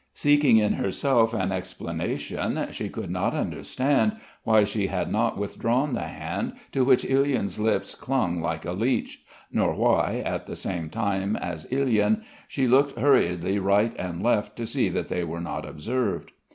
[0.15, 6.07] Seeking in herself an explanation she could not understand why she had not withdrawn the
[6.07, 11.35] hand to which Ilyin's lips clung like a leech, nor why, at the same time
[11.35, 16.31] as Ilyin, she looked hurriedly right and left to see that they were not observed.